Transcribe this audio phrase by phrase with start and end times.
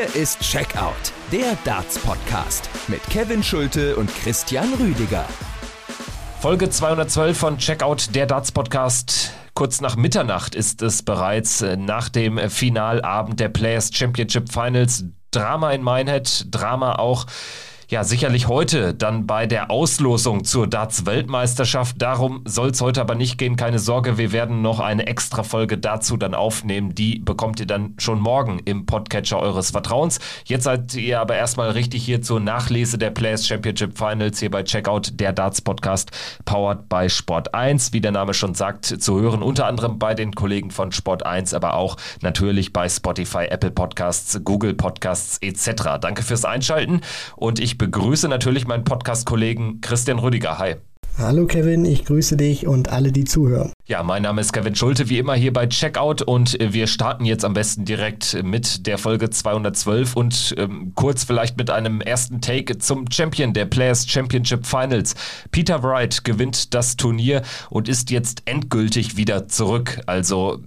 [0.00, 5.26] Hier ist Checkout, der Darts-Podcast mit Kevin Schulte und Christian Rüdiger.
[6.40, 9.32] Folge 212 von Checkout, der Darts-Podcast.
[9.52, 15.04] Kurz nach Mitternacht ist es bereits äh, nach dem Finalabend der Players Championship Finals.
[15.32, 17.26] Drama in Minehead, Drama auch
[17.90, 22.00] ja, sicherlich heute dann bei der Auslosung zur Darts-Weltmeisterschaft.
[22.00, 23.56] Darum soll es heute aber nicht gehen.
[23.56, 26.94] Keine Sorge, wir werden noch eine extra Folge dazu dann aufnehmen.
[26.94, 30.20] Die bekommt ihr dann schon morgen im Podcatcher eures Vertrauens.
[30.44, 34.62] Jetzt seid ihr aber erstmal richtig hier zur Nachlese der Players Championship Finals hier bei
[34.62, 36.12] Checkout, der Darts Podcast,
[36.44, 37.92] powered by Sport 1.
[37.92, 41.54] Wie der Name schon sagt, zu hören unter anderem bei den Kollegen von Sport 1,
[41.54, 45.98] aber auch natürlich bei Spotify, Apple Podcasts, Google Podcasts etc.
[46.00, 47.00] Danke fürs Einschalten
[47.34, 50.58] und ich begrüße natürlich meinen Podcast-Kollegen Christian Rüdiger.
[50.58, 50.74] Hi.
[51.16, 53.72] Hallo Kevin, ich grüße dich und alle, die zuhören.
[53.86, 57.42] Ja, mein Name ist Kevin Schulte, wie immer hier bei Checkout und wir starten jetzt
[57.42, 62.76] am besten direkt mit der Folge 212 und ähm, kurz vielleicht mit einem ersten Take
[62.76, 65.14] zum Champion der Players Championship Finals.
[65.50, 70.00] Peter Wright gewinnt das Turnier und ist jetzt endgültig wieder zurück.
[70.04, 70.60] Also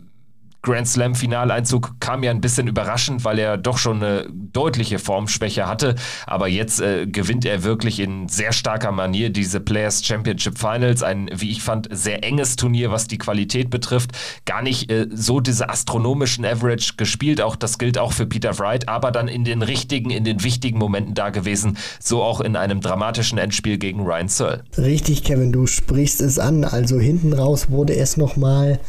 [0.63, 5.67] Grand Slam Finaleinzug kam ja ein bisschen überraschend, weil er doch schon eine deutliche Formschwäche
[5.67, 5.95] hatte.
[6.25, 11.03] Aber jetzt äh, gewinnt er wirklich in sehr starker Manier diese Players Championship Finals.
[11.03, 14.11] Ein, wie ich fand, sehr enges Turnier, was die Qualität betrifft.
[14.45, 17.41] Gar nicht äh, so diese astronomischen Average gespielt.
[17.41, 20.79] Auch das gilt auch für Peter Wright, aber dann in den richtigen, in den wichtigen
[20.79, 21.77] Momenten da gewesen.
[21.99, 24.63] So auch in einem dramatischen Endspiel gegen Ryan Searle.
[24.77, 26.63] Richtig, Kevin, du sprichst es an.
[26.63, 28.79] Also hinten raus wurde es nochmal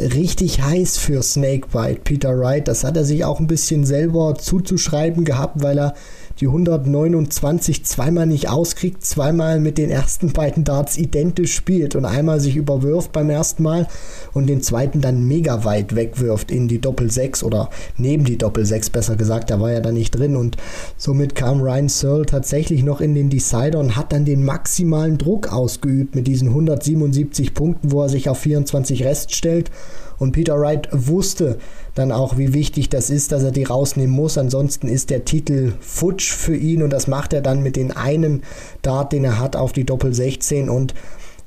[0.00, 2.66] richtig heiß für Snakebite, Peter Wright.
[2.66, 5.94] Das hat er sich auch ein bisschen selber zuzuschreiben gehabt, weil er
[6.40, 12.40] die 129 zweimal nicht auskriegt, zweimal mit den ersten beiden Darts identisch spielt und einmal
[12.40, 13.86] sich überwirft beim ersten Mal
[14.32, 17.68] und den zweiten dann mega weit wegwirft in die Doppel 6 oder
[17.98, 20.34] neben die Doppel 6 besser gesagt, da war er da nicht drin.
[20.34, 20.56] Und
[20.96, 25.52] somit kam Ryan Searle tatsächlich noch in den Decider und hat dann den maximalen Druck
[25.52, 29.70] ausgeübt mit diesen 177 Punkten, wo er sich auf 24 Rest stellt.
[30.20, 31.58] Und Peter Wright wusste
[31.94, 34.36] dann auch, wie wichtig das ist, dass er die rausnehmen muss.
[34.36, 38.42] Ansonsten ist der Titel futsch für ihn und das macht er dann mit den einen
[38.82, 40.94] Dart, den er hat, auf die Doppel 16 und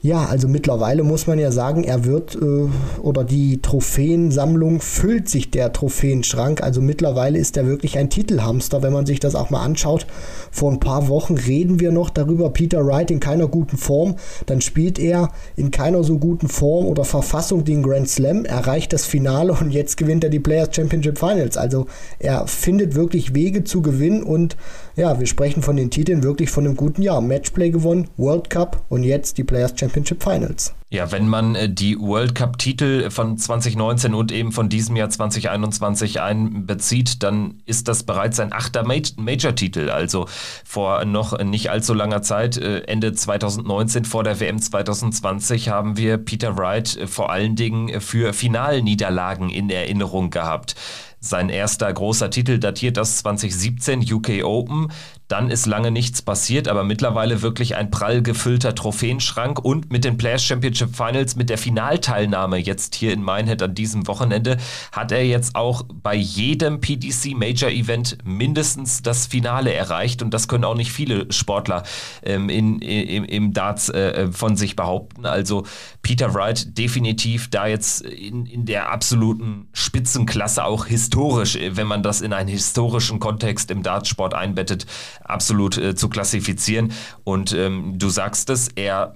[0.04, 2.68] ja, also mittlerweile muss man ja sagen, er wird äh,
[3.02, 6.62] oder die Trophäensammlung füllt sich der Trophäenschrank.
[6.62, 10.06] Also mittlerweile ist er wirklich ein Titelhamster, wenn man sich das auch mal anschaut.
[10.52, 14.16] Vor ein paar Wochen reden wir noch darüber, Peter Wright in keiner guten Form.
[14.46, 19.06] Dann spielt er in keiner so guten Form oder Verfassung den Grand Slam, erreicht das
[19.06, 21.56] Finale und jetzt gewinnt er die Players Championship Finals.
[21.56, 21.86] Also
[22.20, 24.58] er findet wirklich Wege zu gewinnen und
[24.96, 27.22] ja, wir sprechen von den Titeln wirklich von einem guten Jahr.
[27.22, 30.74] Matchplay gewonnen, World Cup und jetzt die Players Championship Finals.
[30.94, 36.22] Ja, wenn man äh, die World Cup-Titel von 2019 und eben von diesem Jahr 2021
[36.22, 39.90] einbezieht, dann ist das bereits ein achter Major-Titel.
[39.90, 40.28] Also
[40.64, 46.18] vor noch nicht allzu langer Zeit, äh, Ende 2019 vor der WM 2020, haben wir
[46.18, 50.76] Peter Wright äh, vor allen Dingen für Finalniederlagen in Erinnerung gehabt.
[51.26, 54.92] Sein erster großer Titel datiert aus 2017, UK Open.
[55.34, 60.16] Dann ist lange nichts passiert, aber mittlerweile wirklich ein prall gefüllter Trophäenschrank und mit den
[60.16, 64.58] Players Championship Finals, mit der Finalteilnahme jetzt hier in Minehead an diesem Wochenende,
[64.92, 70.48] hat er jetzt auch bei jedem PDC Major Event mindestens das Finale erreicht und das
[70.48, 71.82] können auch nicht viele Sportler
[72.22, 75.26] ähm, in, in, im Darts äh, von sich behaupten.
[75.26, 75.66] Also
[76.04, 82.22] Peter Wright definitiv da jetzt in, in der absoluten Spitzenklasse, auch historisch, wenn man das
[82.22, 84.86] in einen historischen Kontext im Dartsport einbettet,
[85.24, 86.94] absolut äh, zu klassifizieren.
[87.24, 89.16] Und ähm, du sagst es, er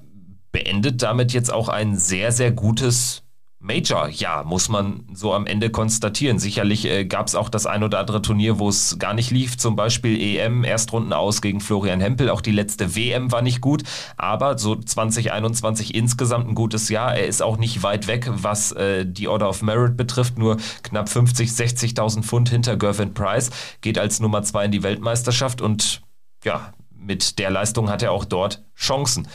[0.52, 3.24] beendet damit jetzt auch ein sehr, sehr gutes
[3.60, 6.38] Major, ja, muss man so am Ende konstatieren.
[6.38, 9.58] Sicherlich äh, gab es auch das ein oder andere Turnier, wo es gar nicht lief,
[9.58, 12.30] zum Beispiel EM, Erstrunden aus gegen Florian Hempel.
[12.30, 13.82] Auch die letzte WM war nicht gut,
[14.16, 17.16] aber so 2021 insgesamt ein gutes Jahr.
[17.16, 21.10] Er ist auch nicht weit weg, was äh, die Order of Merit betrifft, nur knapp
[21.10, 23.50] 50, 60.000 Pfund hinter Gervin Price,
[23.82, 26.02] geht als Nummer zwei in die Weltmeisterschaft und
[26.44, 29.28] ja, mit der Leistung hat er auch dort Chancen.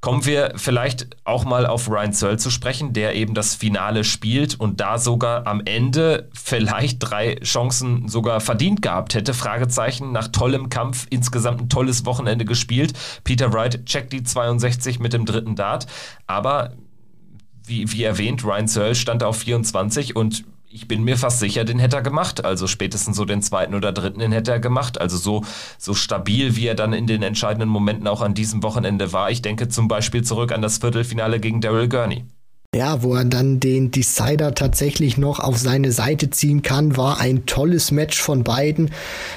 [0.00, 4.58] Kommen wir vielleicht auch mal auf Ryan Searle zu sprechen, der eben das Finale spielt
[4.60, 9.34] und da sogar am Ende vielleicht drei Chancen sogar verdient gehabt hätte.
[9.34, 12.92] Fragezeichen nach tollem Kampf, insgesamt ein tolles Wochenende gespielt.
[13.24, 15.86] Peter Wright checkt die 62 mit dem dritten Dart,
[16.28, 16.74] aber
[17.64, 21.78] wie, wie erwähnt, Ryan Searle stand auf 24 und ich bin mir fast sicher, den
[21.78, 22.44] hätte er gemacht.
[22.44, 25.00] Also spätestens so den zweiten oder dritten, den hätte er gemacht.
[25.00, 25.44] Also so,
[25.78, 29.30] so stabil, wie er dann in den entscheidenden Momenten auch an diesem Wochenende war.
[29.30, 32.24] Ich denke zum Beispiel zurück an das Viertelfinale gegen Daryl Gurney.
[32.76, 37.46] Ja, wo er dann den Decider tatsächlich noch auf seine Seite ziehen kann, war ein
[37.46, 38.90] tolles Match von beiden.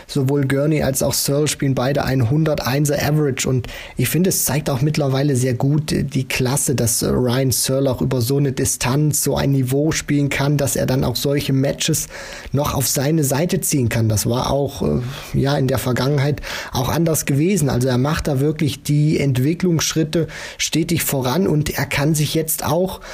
[0.06, 4.70] Sowohl Gurney als auch Searle spielen beide ein 101er Average und ich finde, es zeigt
[4.70, 9.38] auch mittlerweile sehr gut die Klasse, dass Ryan Searle auch über so eine Distanz, so
[9.38, 12.10] ein Niveau spielen kann, dass er dann auch solche Matches
[12.52, 14.10] noch auf seine Seite ziehen kann.
[14.10, 15.00] Das war auch, äh,
[15.40, 16.42] ja, in der Vergangenheit
[16.74, 17.70] auch anders gewesen.
[17.70, 23.00] Also er macht da wirklich die Entwicklungsschritte stetig voran und er kann sich jetzt auch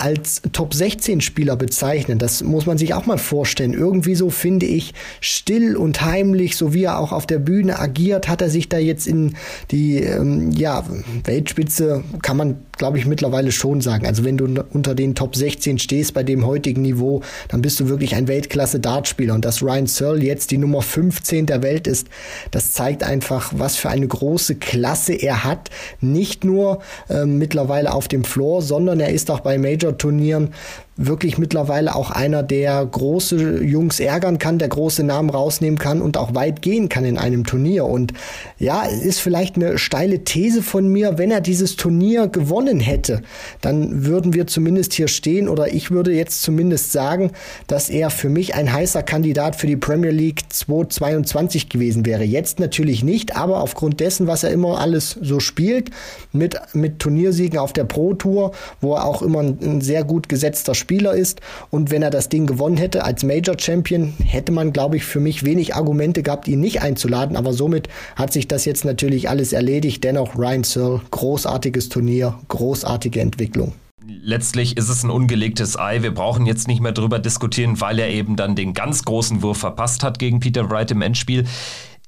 [0.00, 2.18] als Top 16 Spieler bezeichnen.
[2.18, 3.72] Das muss man sich auch mal vorstellen.
[3.72, 8.28] Irgendwie so finde ich still und heimlich, so wie er auch auf der Bühne agiert,
[8.28, 9.34] hat er sich da jetzt in
[9.70, 10.84] die ähm, ja,
[11.24, 14.06] Weltspitze, kann man glaube ich mittlerweile schon sagen.
[14.06, 17.88] Also wenn du unter den Top 16 stehst bei dem heutigen Niveau, dann bist du
[17.88, 22.06] wirklich ein Weltklasse Dartspieler und dass Ryan Searle jetzt die Nummer 15 der Welt ist,
[22.50, 25.70] das zeigt einfach, was für eine große Klasse er hat.
[26.00, 26.78] Nicht nur
[27.08, 30.52] äh, mittlerweile auf dem Floor, sondern er ist auch bei Major-Turnieren
[30.98, 36.16] wirklich mittlerweile auch einer, der große Jungs ärgern kann, der große Namen rausnehmen kann und
[36.16, 37.84] auch weit gehen kann in einem Turnier.
[37.84, 38.12] Und
[38.58, 43.22] ja, es ist vielleicht eine steile These von mir, wenn er dieses Turnier gewonnen hätte,
[43.60, 47.30] dann würden wir zumindest hier stehen oder ich würde jetzt zumindest sagen,
[47.68, 52.24] dass er für mich ein heißer Kandidat für die Premier League 2022 gewesen wäre.
[52.24, 55.90] Jetzt natürlich nicht, aber aufgrund dessen, was er immer alles so spielt,
[56.32, 60.28] mit, mit Turniersiegen auf der Pro Tour, wo er auch immer ein, ein sehr gut
[60.28, 61.42] gesetzter Spieler Spieler ist.
[61.68, 65.20] Und wenn er das Ding gewonnen hätte als Major Champion, hätte man, glaube ich, für
[65.20, 67.36] mich wenig Argumente gehabt, ihn nicht einzuladen.
[67.36, 70.02] Aber somit hat sich das jetzt natürlich alles erledigt.
[70.02, 73.74] Dennoch Ryan Searle, großartiges Turnier, großartige Entwicklung
[74.22, 76.02] letztlich ist es ein ungelegtes Ei.
[76.02, 79.58] Wir brauchen jetzt nicht mehr drüber diskutieren, weil er eben dann den ganz großen Wurf
[79.58, 81.44] verpasst hat gegen Peter Wright im Endspiel.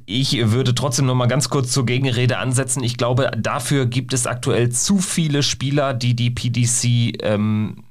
[0.07, 2.83] Ich würde trotzdem noch mal ganz kurz zur Gegenrede ansetzen.
[2.83, 7.85] Ich glaube, dafür gibt es aktuell zu viele Spieler, die die PDC ähm,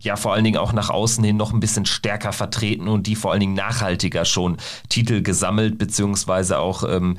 [0.00, 3.16] ja vor allen Dingen auch nach außen hin noch ein bisschen stärker vertreten und die
[3.16, 4.56] vor allen Dingen nachhaltiger schon
[4.88, 7.16] Titel gesammelt, beziehungsweise auch ähm,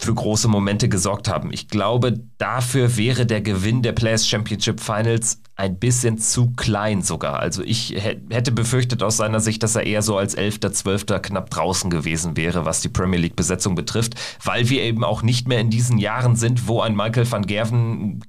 [0.00, 1.52] für große Momente gesorgt haben.
[1.52, 7.40] Ich glaube, dafür wäre der Gewinn der Players Championship Finals ein bisschen zu klein sogar.
[7.40, 7.96] Also ich
[8.30, 12.36] hätte befürchtet aus seiner Sicht, dass er eher so als Elfter, Zwölfter knapp draußen gewesen
[12.36, 14.14] wäre, was die Premier League Besetzung betrifft,
[14.44, 18.20] weil wir eben auch nicht mehr in diesen Jahren sind, wo ein Michael van Gerven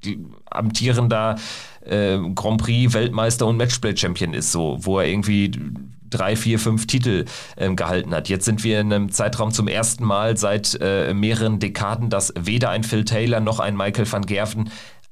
[0.50, 1.36] amtierender
[1.86, 5.52] äh, Grand Prix Weltmeister und Matchplay Champion ist, so, wo er irgendwie
[6.10, 7.26] drei, vier, fünf Titel
[7.58, 8.30] ähm, gehalten hat.
[8.30, 12.70] Jetzt sind wir in einem Zeitraum zum ersten Mal seit äh, mehreren Dekaden, dass weder
[12.70, 14.72] ein Phil Taylor noch ein Michael van Gerven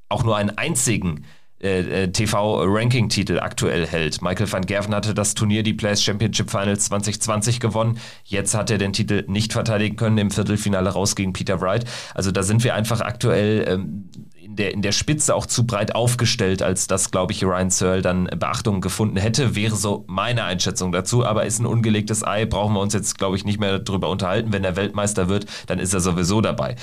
[0.10, 1.26] auch nur einen einzigen
[1.62, 4.22] äh, äh TV-Ranking-Titel aktuell hält.
[4.22, 8.00] Michael van Gerven hatte das Turnier, die Players Championship Finals 2020 gewonnen.
[8.24, 11.86] Jetzt hat er den Titel nicht verteidigen können, im Viertelfinale raus gegen Peter Wright.
[12.14, 14.10] Also da sind wir einfach aktuell ähm,
[14.58, 18.26] der, in der Spitze auch zu breit aufgestellt, als dass, glaube ich, Ryan Searle dann
[18.26, 21.26] Beachtung gefunden hätte, wäre so meine Einschätzung dazu.
[21.26, 24.52] Aber ist ein ungelegtes Ei, brauchen wir uns jetzt, glaube ich, nicht mehr darüber unterhalten.
[24.52, 26.76] Wenn er Weltmeister wird, dann ist er sowieso dabei.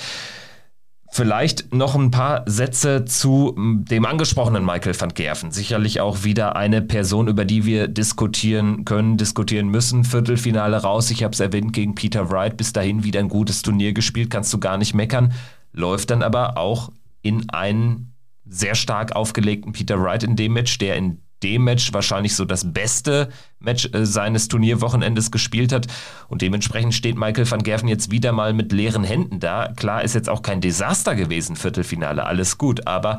[1.15, 5.53] Vielleicht noch ein paar Sätze zu dem angesprochenen Michael van Gerven.
[5.53, 10.03] Sicherlich auch wieder eine Person, über die wir diskutieren können, diskutieren müssen.
[10.03, 12.56] Viertelfinale raus, ich habe es erwähnt, gegen Peter Wright.
[12.56, 15.32] Bis dahin wieder ein gutes Turnier gespielt, kannst du gar nicht meckern.
[15.73, 16.91] Läuft dann aber auch
[17.25, 18.15] in einen
[18.47, 22.73] sehr stark aufgelegten Peter Wright in dem Match, der in dem Match wahrscheinlich so das
[22.73, 23.28] beste
[23.59, 25.87] Match äh, seines Turnierwochenendes gespielt hat.
[26.28, 29.73] Und dementsprechend steht Michael van Gerven jetzt wieder mal mit leeren Händen da.
[29.75, 33.19] Klar ist jetzt auch kein Desaster gewesen, Viertelfinale, alles gut, aber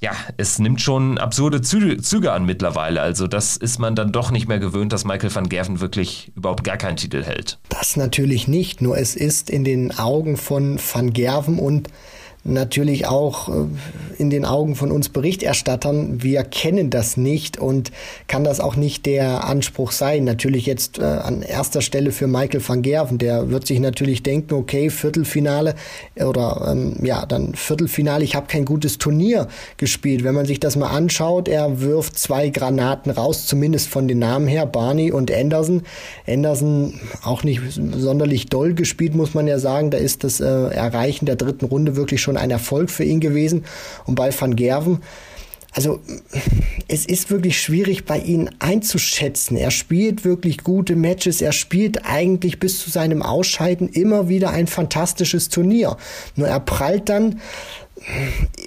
[0.00, 3.00] ja, es nimmt schon absurde Züge, Züge, an mittlerweile.
[3.00, 6.62] Also das ist man dann doch nicht mehr gewöhnt, dass Michael van Gerven wirklich überhaupt
[6.62, 7.58] gar keinen Titel hält.
[7.70, 11.88] Das natürlich nicht, nur es ist in den Augen von van Gerven und
[12.44, 13.66] natürlich auch äh,
[14.18, 16.22] in den Augen von uns Berichterstattern.
[16.22, 17.90] Wir kennen das nicht und
[18.28, 20.24] kann das auch nicht der Anspruch sein.
[20.24, 23.18] Natürlich jetzt äh, an erster Stelle für Michael van Gerven.
[23.18, 25.74] Der wird sich natürlich denken, okay, Viertelfinale
[26.16, 29.48] oder ähm, ja, dann Viertelfinale, ich habe kein gutes Turnier
[29.78, 30.22] gespielt.
[30.22, 34.46] Wenn man sich das mal anschaut, er wirft zwei Granaten raus, zumindest von den Namen
[34.46, 35.82] her, Barney und Anderson.
[36.26, 39.90] Anderson auch nicht sonderlich doll gespielt, muss man ja sagen.
[39.90, 43.20] Da ist das äh, Erreichen der dritten Runde wirklich schon schon ein Erfolg für ihn
[43.20, 43.64] gewesen.
[44.06, 44.98] Und bei Van Gerven,
[45.72, 46.00] also
[46.86, 49.56] es ist wirklich schwierig bei ihm einzuschätzen.
[49.56, 51.42] Er spielt wirklich gute Matches.
[51.42, 55.96] Er spielt eigentlich bis zu seinem Ausscheiden immer wieder ein fantastisches Turnier.
[56.36, 57.40] Nur er prallt dann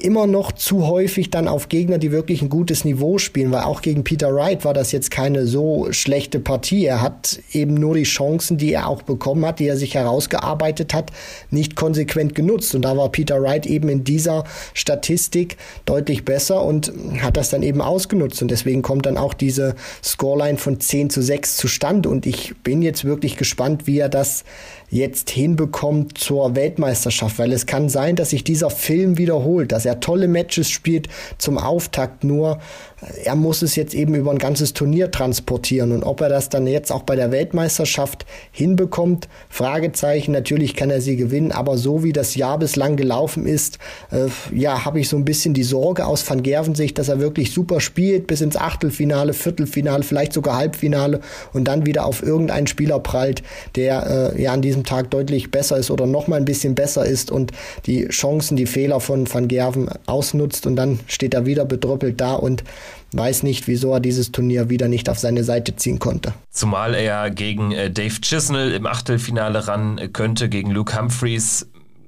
[0.01, 3.81] immer noch zu häufig dann auf Gegner, die wirklich ein gutes Niveau spielen, weil auch
[3.81, 6.85] gegen Peter Wright war das jetzt keine so schlechte Partie.
[6.85, 10.93] Er hat eben nur die Chancen, die er auch bekommen hat, die er sich herausgearbeitet
[10.93, 11.11] hat,
[11.51, 12.73] nicht konsequent genutzt.
[12.73, 17.63] Und da war Peter Wright eben in dieser Statistik deutlich besser und hat das dann
[17.63, 18.41] eben ausgenutzt.
[18.41, 22.07] Und deswegen kommt dann auch diese Scoreline von 10 zu 6 zustande.
[22.07, 24.45] Und ich bin jetzt wirklich gespannt, wie er das
[24.89, 29.99] jetzt hinbekommt zur Weltmeisterschaft, weil es kann sein, dass sich dieser Film wiederholt, dass er
[29.99, 32.59] tolle Matches spielt zum Auftakt nur
[33.23, 35.91] er muss es jetzt eben über ein ganzes Turnier transportieren.
[35.91, 40.31] Und ob er das dann jetzt auch bei der Weltmeisterschaft hinbekommt, Fragezeichen.
[40.31, 43.77] Natürlich kann er sie gewinnen, aber so wie das Jahr bislang gelaufen ist,
[44.11, 47.19] äh, ja, habe ich so ein bisschen die Sorge aus Van Gerven Sicht, dass er
[47.19, 51.21] wirklich super spielt, bis ins Achtelfinale, Viertelfinale, vielleicht sogar Halbfinale
[51.53, 53.43] und dann wieder auf irgendeinen Spieler prallt,
[53.75, 57.05] der äh, ja an diesem Tag deutlich besser ist oder noch mal ein bisschen besser
[57.05, 57.51] ist und
[57.85, 62.33] die Chancen, die Fehler von Van Gerven ausnutzt und dann steht er wieder bedröppelt da
[62.33, 62.63] und
[63.13, 66.33] weiß nicht, wieso er dieses Turnier wieder nicht auf seine Seite ziehen konnte.
[66.51, 71.67] Zumal er gegen äh, Dave Chisnell im Achtelfinale ran könnte, gegen Luke Humphreys.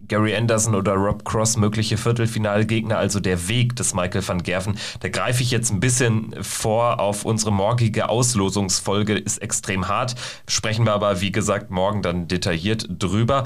[0.09, 4.77] Gary Anderson oder Rob Cross mögliche Viertelfinalgegner, also der Weg des Michael van Gerven.
[4.99, 10.15] Da greife ich jetzt ein bisschen vor auf unsere morgige Auslosungsfolge, ist extrem hart.
[10.47, 13.45] Sprechen wir aber, wie gesagt, morgen dann detailliert drüber.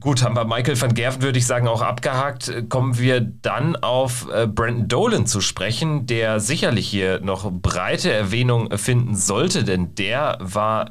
[0.00, 2.50] Gut, haben wir Michael van Gerven, würde ich sagen, auch abgehakt.
[2.70, 8.70] Kommen wir dann auf äh, Brandon Dolan zu sprechen, der sicherlich hier noch breite Erwähnung
[8.78, 10.90] finden sollte, denn der war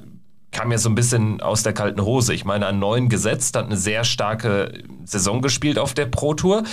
[0.51, 2.33] kam ja so ein bisschen aus der kalten Hose.
[2.33, 6.63] Ich meine, an neun gesetzt, hat eine sehr starke Saison gespielt auf der Pro Tour.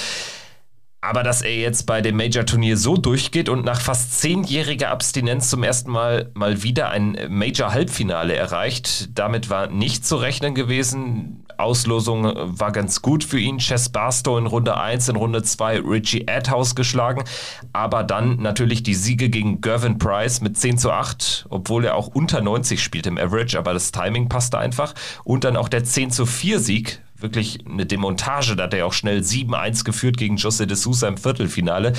[1.00, 5.62] Aber dass er jetzt bei dem Major-Turnier so durchgeht und nach fast zehnjähriger Abstinenz zum
[5.62, 11.44] ersten Mal mal wieder ein Major-Halbfinale erreicht, damit war nicht zu rechnen gewesen.
[11.58, 12.24] Auslosung
[12.58, 13.58] war ganz gut für ihn.
[13.58, 17.24] Chess Barstow in Runde 1, in Runde 2 Richie Adhouse geschlagen.
[17.72, 22.08] Aber dann natürlich die Siege gegen Gervin Price mit 10 zu 8, obwohl er auch
[22.08, 24.94] unter 90 spielt im Average, aber das Timing passte einfach.
[25.24, 28.56] Und dann auch der 10 zu 4 Sieg wirklich eine Demontage.
[28.56, 31.92] Da hat er auch schnell 7-1 geführt gegen José de Sousa im Viertelfinale.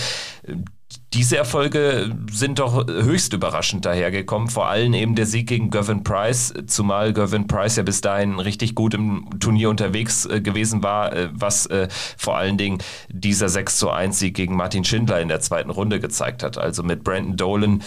[1.14, 4.50] Diese Erfolge sind doch höchst überraschend dahergekommen.
[4.50, 8.76] Vor allem eben der Sieg gegen Gervin Price, zumal Gervin Price ja bis dahin richtig
[8.76, 13.78] gut im Turnier unterwegs äh, gewesen war, äh, was äh, vor allen Dingen dieser 6
[13.78, 16.58] zu 1 Sieg gegen Martin Schindler in der zweiten Runde gezeigt hat.
[16.58, 17.84] Also mit Brandon Dolan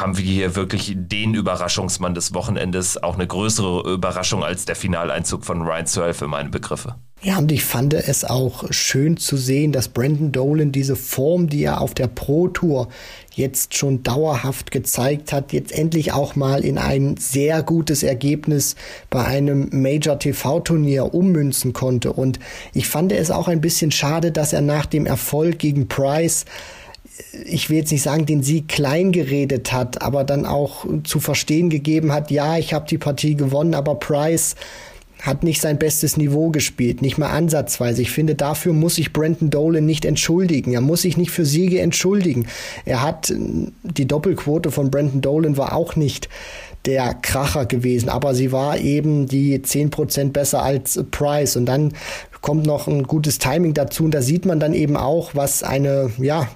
[0.00, 3.02] haben wir hier wirklich den Überraschungsmann des Wochenendes.
[3.02, 6.96] Auch eine größere Überraschung als der Finaleinzug von Ryan Searle für meine Begriffe.
[7.22, 11.64] Ja, und ich fand es auch schön zu sehen, dass Brandon Dolan diese Form, die
[11.64, 12.88] er auf der Pro Tour
[13.34, 18.76] jetzt schon dauerhaft gezeigt hat, jetzt endlich auch mal in ein sehr gutes Ergebnis
[19.08, 22.12] bei einem Major TV Turnier ummünzen konnte.
[22.12, 22.38] Und
[22.74, 26.44] ich fand es auch ein bisschen schade, dass er nach dem Erfolg gegen Price
[27.44, 31.70] ich will jetzt nicht sagen, den Sieg klein geredet hat, aber dann auch zu verstehen
[31.70, 34.54] gegeben hat, ja, ich habe die Partie gewonnen, aber Price
[35.22, 38.02] hat nicht sein bestes Niveau gespielt, nicht mal ansatzweise.
[38.02, 40.74] Ich finde, dafür muss sich Brandon Dolan nicht entschuldigen.
[40.74, 42.46] Er muss sich nicht für Siege entschuldigen.
[42.84, 43.32] Er hat
[43.82, 46.28] die Doppelquote von Brandon Dolan war auch nicht
[46.84, 51.94] der Kracher gewesen, aber sie war eben die 10% besser als Price und dann
[52.40, 56.10] kommt noch ein gutes Timing dazu und da sieht man dann eben auch, was eine
[56.18, 56.48] ja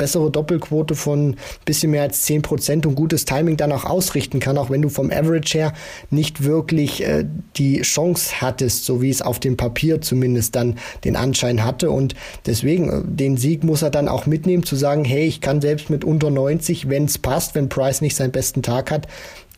[0.00, 4.56] bessere Doppelquote von bisschen mehr als 10 Prozent und gutes Timing dann auch ausrichten kann,
[4.56, 5.74] auch wenn du vom Average her
[6.08, 7.26] nicht wirklich äh,
[7.56, 11.90] die Chance hattest, so wie es auf dem Papier zumindest dann den Anschein hatte.
[11.90, 12.14] Und
[12.46, 15.90] deswegen, äh, den Sieg muss er dann auch mitnehmen, zu sagen, hey, ich kann selbst
[15.90, 19.06] mit unter 90, wenn es passt, wenn Price nicht seinen besten Tag hat,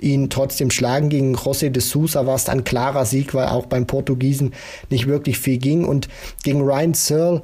[0.02, 1.08] ihn trotzdem schlagen.
[1.08, 4.52] Gegen José de Sousa war es ein klarer Sieg, weil auch beim Portugiesen
[4.90, 5.84] nicht wirklich viel ging.
[5.84, 6.08] Und
[6.42, 7.40] gegen Ryan Searle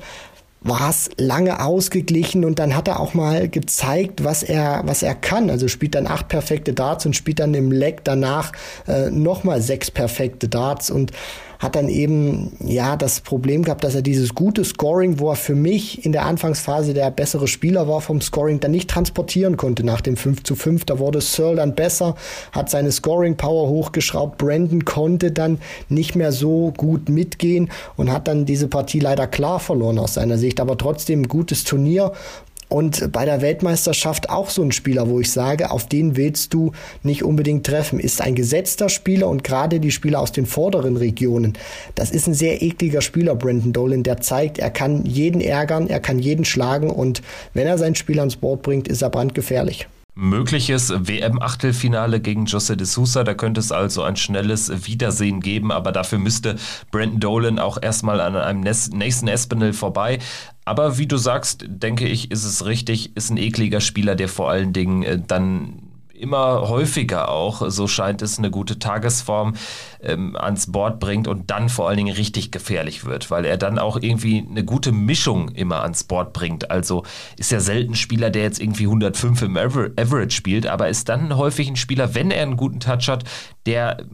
[0.61, 5.15] war es lange ausgeglichen und dann hat er auch mal gezeigt, was er, was er
[5.15, 5.50] kann.
[5.50, 8.53] Also spielt dann acht perfekte Darts und spielt dann im Leck danach
[8.87, 11.12] äh, nochmal sechs perfekte Darts und
[11.59, 15.55] hat dann eben ja das Problem gehabt, dass er dieses gute Scoring, wo er für
[15.55, 20.00] mich in der Anfangsphase der bessere Spieler war vom Scoring, dann nicht transportieren konnte nach
[20.00, 20.85] dem 5 zu 5.
[20.85, 22.15] Da wurde Searle dann besser,
[22.53, 24.38] hat seine Scoring Power hochgeschraubt.
[24.38, 29.59] Brandon konnte dann nicht mehr so gut mitgehen und hat dann diese Partie leider klar
[29.59, 30.61] verloren aus seiner Sicht.
[30.61, 32.12] Aber trotzdem gutes Turnier,
[32.69, 36.73] und bei der Weltmeisterschaft auch so ein Spieler, wo ich sage, auf den willst du
[37.03, 37.99] nicht unbedingt treffen.
[37.99, 41.55] Ist ein gesetzter Spieler und gerade die Spieler aus den vorderen Regionen.
[41.95, 46.01] Das ist ein sehr ekliger Spieler, Brandon Dolan, der zeigt, er kann jeden ärgern, er
[46.01, 47.23] kann jeden schlagen und
[47.55, 52.85] wenn er sein Spiel ans Board bringt, ist er brandgefährlich mögliches WM-Achtelfinale gegen José de
[52.85, 53.23] Sousa.
[53.23, 56.57] Da könnte es also ein schnelles Wiedersehen geben, aber dafür müsste
[56.91, 60.19] Brandon Dolan auch erstmal an einem nächsten Espinel vorbei.
[60.69, 64.51] Aber wie du sagst, denke ich, ist es richtig, ist ein ekliger Spieler, der vor
[64.51, 69.55] allen Dingen äh, dann immer häufiger auch, so scheint es, eine gute Tagesform
[70.03, 73.79] ähm, ans Board bringt und dann vor allen Dingen richtig gefährlich wird, weil er dann
[73.79, 76.71] auch irgendwie eine gute Mischung immer ans Board bringt.
[76.71, 77.03] Also
[77.39, 81.35] ist ja selten ein Spieler, der jetzt irgendwie 105 im Average spielt, aber ist dann
[81.35, 83.25] häufig ein Spieler, wenn er einen guten Touch hat,
[83.65, 84.05] der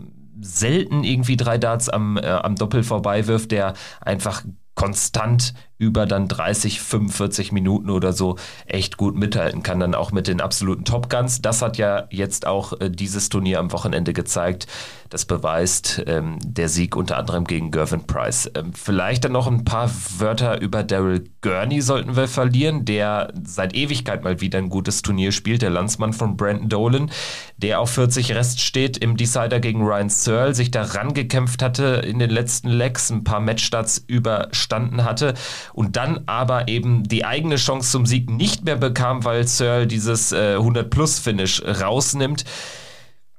[0.41, 4.45] selten irgendwie drei Darts am, äh, am Doppel vorbei wirft, der einfach
[4.75, 10.29] konstant über dann 30, 45 Minuten oder so echt gut mithalten kann, dann auch mit
[10.29, 11.43] den absoluten Top Guns.
[11.43, 14.67] Das hat ja jetzt auch äh, dieses Turnier am Wochenende gezeigt.
[15.11, 18.51] Das beweist ähm, der Sieg unter anderem gegen Gervin Price.
[18.55, 23.75] Ähm, vielleicht dann noch ein paar Wörter über Daryl Gurney sollten wir verlieren, der seit
[23.75, 27.11] Ewigkeit mal wieder ein gutes Turnier spielt, der Landsmann von Brandon Dolan,
[27.59, 32.19] der auf 40 Rest steht im Decider gegen Ryan Searle, sich da rangekämpft hatte in
[32.19, 35.35] den letzten Legs, ein paar Matchstarts überstanden hatte
[35.73, 40.33] und dann aber eben die eigene Chance zum Sieg nicht mehr bekam, weil Searle dieses
[40.33, 42.45] äh, 100-Plus-Finish rausnimmt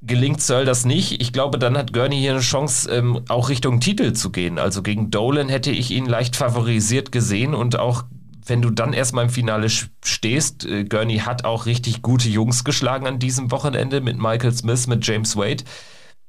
[0.05, 1.21] gelingt Searle das nicht.
[1.21, 4.59] Ich glaube, dann hat Gurney hier eine Chance, ähm, auch Richtung Titel zu gehen.
[4.59, 8.03] Also gegen Dolan hätte ich ihn leicht favorisiert gesehen und auch
[8.47, 13.07] wenn du dann erstmal im Finale stehst, äh, Gurney hat auch richtig gute Jungs geschlagen
[13.07, 15.63] an diesem Wochenende mit Michael Smith, mit James Wade,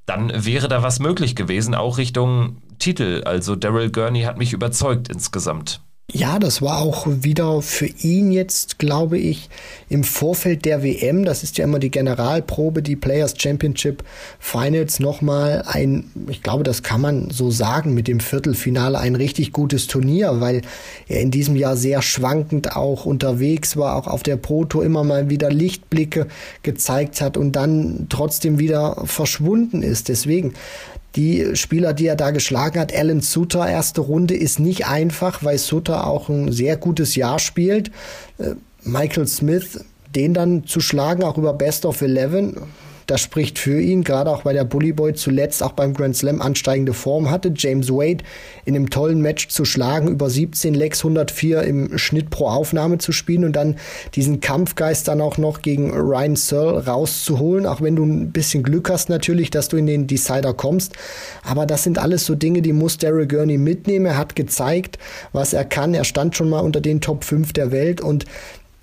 [0.07, 3.23] dann wäre da was möglich gewesen, auch Richtung Titel.
[3.27, 5.83] Also Daryl Gurney hat mich überzeugt insgesamt.
[6.13, 9.51] Ja, das war auch wieder für ihn jetzt, glaube ich,
[9.89, 14.05] im Vorfeld der WM, das ist ja immer die Generalprobe, die Players Championship
[14.39, 19.51] Finals, nochmal ein, ich glaube, das kann man so sagen, mit dem Viertelfinale ein richtig
[19.53, 20.63] gutes Turnier, weil
[21.09, 25.29] er in diesem Jahr sehr schwankend auch unterwegs war, auch auf der Proto immer mal
[25.29, 26.29] wieder Lichtblicke
[26.63, 30.09] gezeigt hat und dann trotzdem wieder verschwunden ist.
[30.09, 30.55] Deswegen,
[31.17, 35.59] die Spieler, die er da geschlagen hat, Alan Suter, erste Runde, ist nicht einfach, weil
[35.59, 37.91] Suter auch ein sehr gutes Jahr spielt.
[38.39, 39.81] Äh, Michael Smith,
[40.15, 42.57] den dann zu schlagen, auch über Best of Eleven,
[43.07, 46.43] das spricht für ihn, gerade auch weil der Bully Boy zuletzt auch beim Grand Slam
[46.43, 47.53] ansteigende Form hatte.
[47.55, 48.25] James Wade
[48.65, 53.13] in einem tollen Match zu schlagen, über 17 Lecks 104 im Schnitt pro Aufnahme zu
[53.13, 53.77] spielen und dann
[54.15, 58.91] diesen Kampfgeist dann auch noch gegen Ryan Searle rauszuholen, auch wenn du ein bisschen Glück
[58.91, 60.95] hast natürlich, dass du in den Decider kommst.
[61.45, 64.07] Aber das sind alles so Dinge, die muss Daryl Gurney mitnehmen.
[64.07, 64.99] Er hat gezeigt,
[65.33, 65.95] was er kann.
[65.95, 68.25] Er stand schon mal unter den Top 5 der Welt und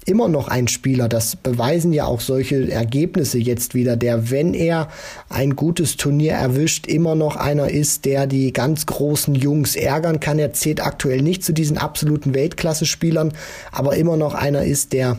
[0.06, 4.90] immer noch ein Spieler, das beweisen ja auch solche Ergebnisse jetzt wieder, der, wenn er
[5.30, 10.40] ein gutes Turnier erwischt, immer noch einer ist, der die ganz großen Jungs ärgern kann.
[10.40, 13.34] Er zählt aktuell nicht zu diesen absoluten Weltklasse-Spielern,
[13.72, 15.18] aber immer noch einer ist, der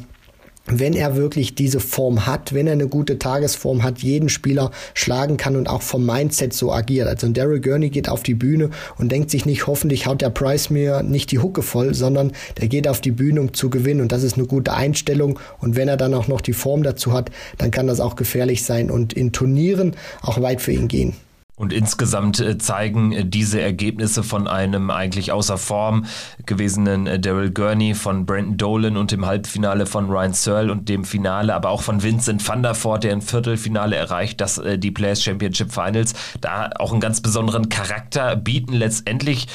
[0.66, 5.36] wenn er wirklich diese Form hat, wenn er eine gute Tagesform hat, jeden Spieler schlagen
[5.36, 7.06] kann und auch vom Mindset so agiert.
[7.06, 10.70] Also Daryl Gurney geht auf die Bühne und denkt sich nicht, hoffentlich haut der Price
[10.70, 14.12] mir nicht die Hucke voll, sondern der geht auf die Bühne, um zu gewinnen und
[14.12, 17.30] das ist eine gute Einstellung und wenn er dann auch noch die Form dazu hat,
[17.58, 21.14] dann kann das auch gefährlich sein und in Turnieren auch weit für ihn gehen.
[21.56, 26.04] Und insgesamt äh, zeigen äh, diese Ergebnisse von einem eigentlich außer Form
[26.46, 31.04] gewesenen äh, Daryl Gurney, von Brandon Dolan und dem Halbfinale von Ryan Searle und dem
[31.04, 35.22] Finale, aber auch von Vincent van der Voort, der im Viertelfinale erreicht, dass die Players
[35.22, 38.72] Championship Finals da auch einen ganz besonderen Charakter bieten.
[38.72, 39.46] Letztendlich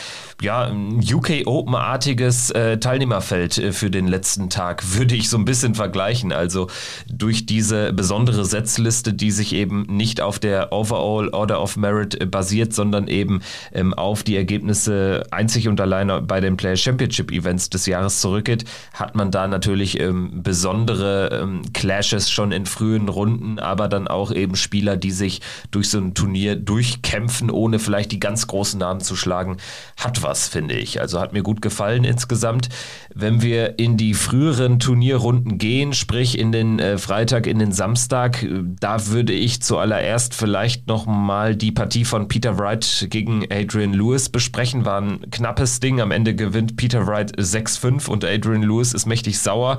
[0.41, 6.31] ja, ein UK Open-artiges Teilnehmerfeld für den letzten Tag, würde ich so ein bisschen vergleichen.
[6.31, 6.67] Also
[7.09, 12.25] durch diese besondere Setzliste, die sich eben nicht auf der Overall Order of Merit äh,
[12.25, 13.41] basiert, sondern eben
[13.73, 18.65] ähm, auf die Ergebnisse einzig und alleine bei den Player Championship Events des Jahres zurückgeht,
[18.93, 24.31] hat man da natürlich ähm, besondere ähm, Clashes schon in frühen Runden, aber dann auch
[24.31, 29.01] eben Spieler, die sich durch so ein Turnier durchkämpfen, ohne vielleicht die ganz großen Namen
[29.01, 29.57] zu schlagen,
[29.97, 31.01] hat was was, finde ich.
[31.01, 32.69] Also hat mir gut gefallen insgesamt.
[33.13, 38.43] Wenn wir in die früheren Turnierrunden gehen, sprich in den äh, Freitag, in den Samstag,
[38.43, 44.27] äh, da würde ich zuallererst vielleicht nochmal die Partie von Peter Wright gegen Adrian Lewis
[44.27, 44.83] besprechen.
[44.83, 46.01] War ein knappes Ding.
[46.01, 49.77] Am Ende gewinnt Peter Wright 6-5 und Adrian Lewis ist mächtig sauer.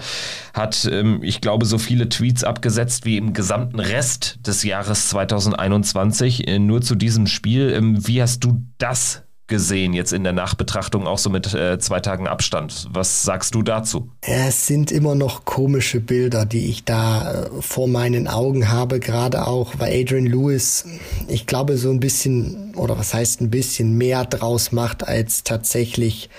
[0.55, 6.49] Hat, ähm, ich glaube, so viele Tweets abgesetzt wie im gesamten Rest des Jahres 2021.
[6.49, 7.71] Äh, nur zu diesem Spiel.
[7.71, 12.01] Ähm, wie hast du das gesehen, jetzt in der Nachbetrachtung, auch so mit äh, zwei
[12.01, 12.89] Tagen Abstand.
[12.91, 14.09] Was sagst du dazu?
[14.23, 19.47] Es sind immer noch komische Bilder, die ich da äh, vor meinen Augen habe, gerade
[19.47, 20.87] auch, weil Adrian Lewis,
[21.29, 26.31] ich glaube, so ein bisschen, oder was heißt ein bisschen mehr draus macht, als tatsächlich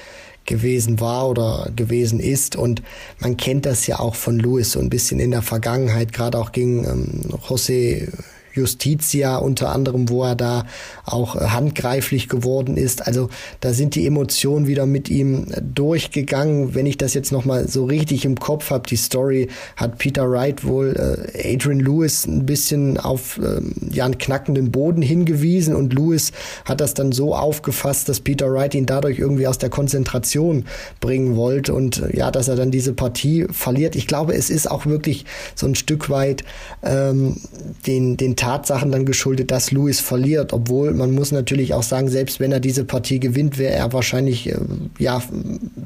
[0.45, 2.55] gewesen war oder gewesen ist.
[2.55, 2.81] Und
[3.19, 6.51] man kennt das ja auch von Lewis so ein bisschen in der Vergangenheit, gerade auch
[6.51, 8.09] gegen ähm, José
[8.53, 10.65] Justitia unter anderem, wo er da
[11.05, 13.07] auch äh, handgreiflich geworden ist.
[13.07, 16.75] Also da sind die Emotionen wieder mit ihm durchgegangen.
[16.75, 20.65] Wenn ich das jetzt nochmal so richtig im Kopf habe, die Story hat Peter Wright
[20.65, 20.95] wohl
[21.35, 26.31] äh, Adrian Lewis ein bisschen auf ähm, ja, einen knackenden Boden hingewiesen und Lewis
[26.65, 30.65] hat das dann so aufgefasst, dass Peter Wright ihn dadurch irgendwie aus der Konzentration
[30.99, 33.95] bringen wollte und äh, ja, dass er dann diese Partie verliert.
[33.95, 36.43] Ich glaube, es ist auch wirklich so ein Stück weit
[36.83, 37.37] ähm,
[37.85, 42.39] den, den Tatsachen dann geschuldet, dass Lewis verliert, obwohl man muss natürlich auch sagen, selbst
[42.39, 44.57] wenn er diese Partie gewinnt, wäre er wahrscheinlich äh,
[44.97, 45.21] ja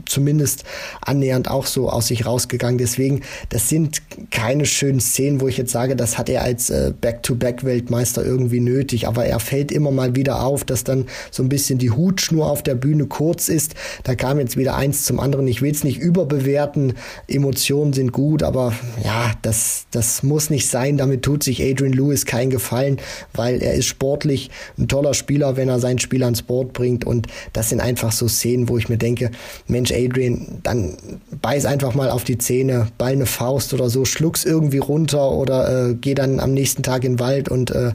[0.05, 0.63] zumindest
[1.01, 2.77] annähernd auch so aus sich rausgegangen.
[2.77, 6.93] Deswegen, das sind keine schönen Szenen, wo ich jetzt sage, das hat er als äh,
[7.01, 11.77] Back-to-Back-Weltmeister irgendwie nötig, aber er fällt immer mal wieder auf, dass dann so ein bisschen
[11.77, 13.75] die Hutschnur auf der Bühne kurz ist.
[14.03, 15.45] Da kam jetzt wieder eins zum anderen.
[15.47, 16.93] Ich will es nicht überbewerten.
[17.27, 18.71] Emotionen sind gut, aber
[19.03, 20.95] ja, das, das muss nicht sein.
[20.95, 22.97] Damit tut sich Adrian Lewis keinen Gefallen,
[23.33, 27.05] weil er ist sportlich ein toller Spieler, wenn er sein Spiel ans Board bringt.
[27.05, 29.31] Und das sind einfach so Szenen, wo ich mir denke,
[29.67, 30.97] Mensch, Adrian, dann
[31.41, 35.89] beiß einfach mal auf die Zähne, ball eine Faust oder so, schluck's irgendwie runter oder
[35.89, 37.93] äh, geh dann am nächsten Tag in den Wald und äh,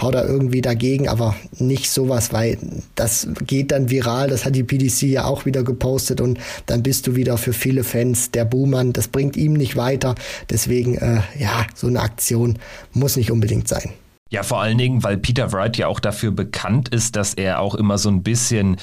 [0.00, 2.58] hau da irgendwie dagegen, aber nicht sowas, weil
[2.94, 7.06] das geht dann viral, das hat die PDC ja auch wieder gepostet und dann bist
[7.06, 10.14] du wieder für viele Fans der Buhmann, das bringt ihm nicht weiter,
[10.50, 12.58] deswegen, äh, ja, so eine Aktion
[12.92, 13.91] muss nicht unbedingt sein.
[14.32, 17.74] Ja, vor allen Dingen, weil Peter Wright ja auch dafür bekannt ist, dass er auch
[17.74, 18.78] immer so ein bisschen,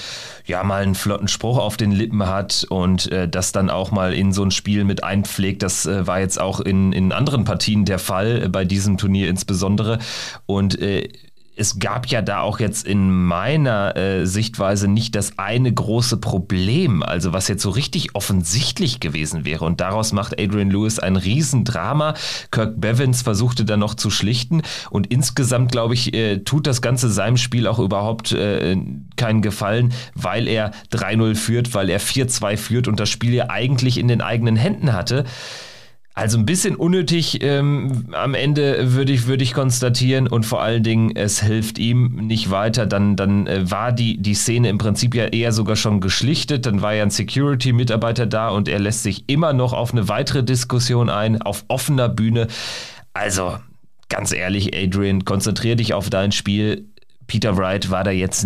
[0.45, 4.13] ja, mal einen flotten Spruch auf den Lippen hat und äh, das dann auch mal
[4.13, 5.63] in so ein Spiel mit einpflegt.
[5.63, 9.27] Das äh, war jetzt auch in, in anderen Partien der Fall, äh, bei diesem Turnier
[9.27, 9.97] insbesondere.
[10.45, 11.09] Und äh,
[11.59, 17.03] es gab ja da auch jetzt in meiner äh, Sichtweise nicht das eine große Problem,
[17.03, 19.65] also was jetzt so richtig offensichtlich gewesen wäre.
[19.65, 22.13] Und daraus macht Adrian Lewis ein Riesendrama.
[22.51, 24.61] Kirk Bevins versuchte da noch zu schlichten.
[24.89, 28.77] Und insgesamt, glaube ich, äh, tut das Ganze seinem Spiel auch überhaupt äh,
[29.17, 33.97] keinen Gefallen, weil er 3-0 führt, weil er 4-2 führt und das Spiel ja eigentlich
[33.97, 35.25] in den eigenen Händen hatte.
[36.19, 40.83] Also ein bisschen unnötig ähm, am Ende würde ich, würde ich konstatieren und vor allen
[40.83, 42.85] Dingen, es hilft ihm nicht weiter.
[42.85, 46.65] Dann, dann äh, war die, die Szene im Prinzip ja eher sogar schon geschlichtet.
[46.65, 50.43] Dann war ja ein Security-Mitarbeiter da und er lässt sich immer noch auf eine weitere
[50.43, 52.47] Diskussion ein, auf offener Bühne.
[53.13, 53.55] Also
[54.09, 56.83] ganz ehrlich, Adrian, konzentrier dich auf dein Spiel.
[57.27, 58.45] Peter Wright war da jetzt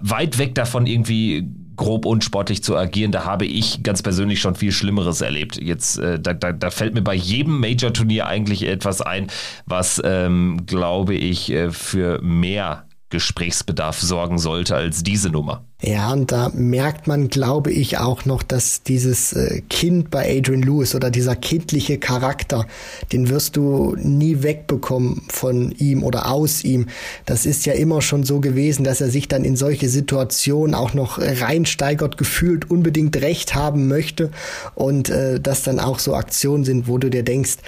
[0.00, 3.12] weit weg davon, irgendwie grob unsportlich zu agieren.
[3.12, 5.56] Da habe ich ganz persönlich schon viel Schlimmeres erlebt.
[5.56, 9.28] Jetzt, äh, da, da, da, fällt mir bei jedem Major-Turnier eigentlich etwas ein,
[9.64, 15.64] was, ähm, glaube ich, äh, für mehr Gesprächsbedarf sorgen sollte als diese Nummer.
[15.80, 20.62] Ja, und da merkt man, glaube ich, auch noch, dass dieses äh, Kind bei Adrian
[20.62, 22.66] Lewis oder dieser kindliche Charakter,
[23.12, 26.88] den wirst du nie wegbekommen von ihm oder aus ihm.
[27.26, 30.94] Das ist ja immer schon so gewesen, dass er sich dann in solche Situationen auch
[30.94, 34.32] noch reinsteigert, gefühlt unbedingt recht haben möchte
[34.74, 37.58] und äh, dass dann auch so Aktionen sind, wo du dir denkst,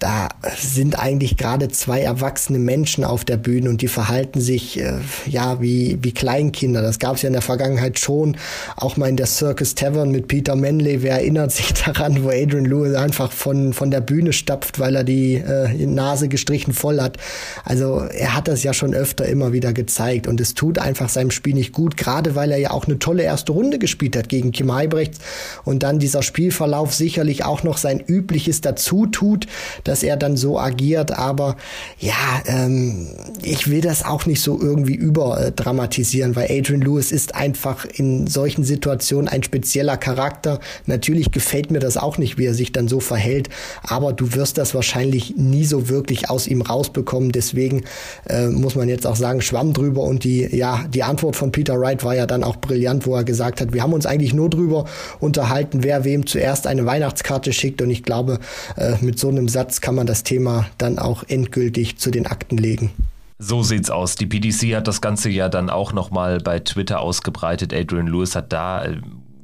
[0.00, 4.94] da sind eigentlich gerade zwei erwachsene Menschen auf der Bühne und die verhalten sich äh,
[5.26, 6.80] ja wie, wie Kleinkinder.
[6.80, 8.38] Das gab es ja in der Vergangenheit schon,
[8.76, 11.02] auch mal in der Circus Tavern mit Peter Manley.
[11.02, 15.04] Wer erinnert sich daran, wo Adrian Lewis einfach von, von der Bühne stapft, weil er
[15.04, 17.18] die äh, Nase gestrichen voll hat.
[17.64, 21.30] Also er hat das ja schon öfter immer wieder gezeigt und es tut einfach seinem
[21.30, 24.50] Spiel nicht gut, gerade weil er ja auch eine tolle erste Runde gespielt hat gegen
[24.50, 25.18] Kim Heibrechts
[25.64, 29.46] und dann dieser Spielverlauf sicherlich auch noch sein Übliches dazu tut
[29.90, 31.18] dass er dann so agiert.
[31.18, 31.56] Aber
[31.98, 32.14] ja,
[32.46, 33.08] ähm,
[33.42, 38.62] ich will das auch nicht so irgendwie überdramatisieren, weil Adrian Lewis ist einfach in solchen
[38.62, 40.60] Situationen ein spezieller Charakter.
[40.86, 43.48] Natürlich gefällt mir das auch nicht, wie er sich dann so verhält,
[43.82, 47.32] aber du wirst das wahrscheinlich nie so wirklich aus ihm rausbekommen.
[47.32, 47.82] Deswegen
[48.28, 51.80] äh, muss man jetzt auch sagen, schwamm drüber und die, ja, die Antwort von Peter
[51.80, 54.50] Wright war ja dann auch brillant, wo er gesagt hat, wir haben uns eigentlich nur
[54.50, 54.84] drüber
[55.18, 58.38] unterhalten, wer wem zuerst eine Weihnachtskarte schickt und ich glaube,
[58.76, 62.56] äh, mit so einem Satz kann man das Thema dann auch endgültig zu den Akten
[62.56, 62.90] legen.
[63.38, 64.16] So sieht's aus.
[64.16, 67.72] Die PDC hat das Ganze ja dann auch nochmal bei Twitter ausgebreitet.
[67.72, 69.00] Adrian Lewis hat da äh,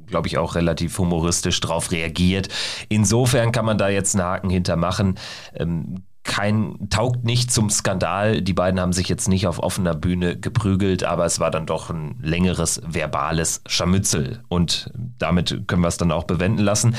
[0.07, 2.47] glaube ich, auch relativ humoristisch drauf reagiert.
[2.89, 5.19] Insofern kann man da jetzt einen Haken hintermachen.
[5.53, 8.41] Ähm, kein, taugt nicht zum Skandal.
[8.41, 11.89] Die beiden haben sich jetzt nicht auf offener Bühne geprügelt, aber es war dann doch
[11.89, 14.43] ein längeres verbales Scharmützel.
[14.49, 16.95] Und damit können wir es dann auch bewenden lassen.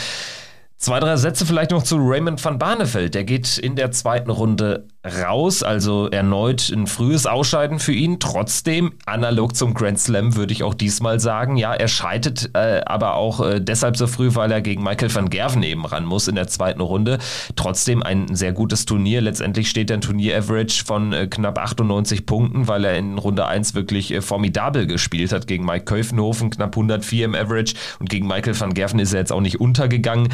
[0.81, 3.17] Zwei, drei Sätze vielleicht noch zu Raymond van Barneveld.
[3.17, 8.21] Der geht in der zweiten Runde raus, also erneut ein frühes Ausscheiden für ihn.
[8.21, 13.15] Trotzdem, analog zum Grand Slam würde ich auch diesmal sagen, ja, er scheidet äh, aber
[13.15, 16.37] auch äh, deshalb so früh, weil er gegen Michael van Gerven eben ran muss in
[16.37, 17.19] der zweiten Runde.
[17.57, 19.21] Trotzdem ein sehr gutes Turnier.
[19.21, 24.13] Letztendlich steht ein Turnier-Average von äh, knapp 98 Punkten, weil er in Runde 1 wirklich
[24.13, 28.75] äh, formidabel gespielt hat gegen Mike Köfenhofen, knapp 104 im Average und gegen Michael van
[28.75, 30.29] Gerven ist er jetzt auch nicht untergegangen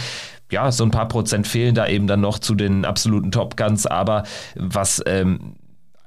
[0.50, 3.87] ja, so ein paar Prozent fehlen da eben dann noch zu den absoluten Top Guns,
[3.87, 5.57] aber was ähm,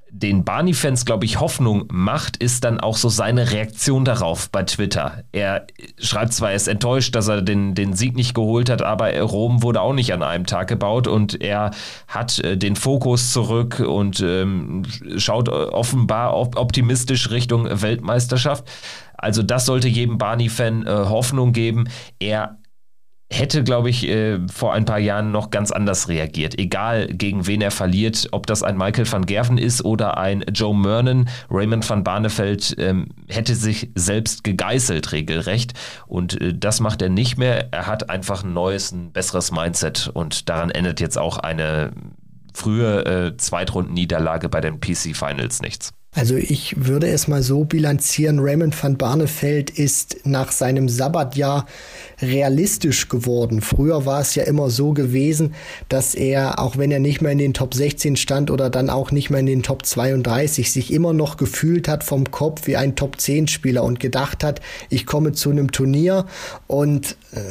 [0.09, 5.23] den Barney-Fans, glaube ich, Hoffnung macht, ist dann auch so seine Reaktion darauf bei Twitter.
[5.31, 5.67] Er
[5.99, 9.63] schreibt zwar, er ist enttäuscht, dass er den, den Sieg nicht geholt hat, aber Rom
[9.63, 11.71] wurde auch nicht an einem Tag gebaut und er
[12.07, 14.83] hat äh, den Fokus zurück und ähm,
[15.17, 18.65] schaut offenbar optimistisch Richtung Weltmeisterschaft.
[19.17, 21.89] Also das sollte jedem Barney-Fan äh, Hoffnung geben.
[22.19, 22.57] Er
[23.29, 26.57] hätte, glaube ich, äh, vor ein paar Jahren noch ganz anders reagiert.
[26.57, 30.75] Egal, gegen wen er verliert, ob das ein Michael van Gerven ist oder ein Joe
[30.75, 35.73] Mernon, Raymond van Barneveld ähm, hätte sich selbst gegeißelt, regelrecht.
[36.07, 37.73] Und äh, das macht er nicht mehr.
[37.73, 40.09] Er hat einfach ein neues, ein besseres Mindset.
[40.13, 41.91] Und daran ändert jetzt auch eine
[42.53, 45.93] frühe äh, Zweitrunden-Niederlage bei den PC Finals nichts.
[46.17, 51.67] Also ich würde es mal so bilanzieren, Raymond van Barneveld ist nach seinem Sabbatjahr
[52.19, 53.61] realistisch geworden.
[53.61, 55.53] Früher war es ja immer so gewesen,
[55.89, 59.11] dass er, auch wenn er nicht mehr in den Top 16 stand oder dann auch
[59.11, 62.95] nicht mehr in den Top 32, sich immer noch gefühlt hat vom Kopf wie ein
[62.95, 66.25] Top 10 Spieler und gedacht hat, ich komme zu einem Turnier
[66.65, 67.41] und äh,